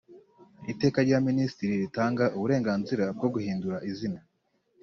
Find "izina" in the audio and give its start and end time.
3.89-4.19